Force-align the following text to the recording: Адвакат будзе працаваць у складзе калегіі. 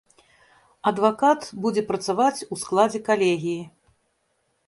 Адвакат 0.91 1.41
будзе 1.65 1.83
працаваць 1.91 2.45
у 2.55 2.59
складзе 2.63 2.99
калегіі. 3.09 3.59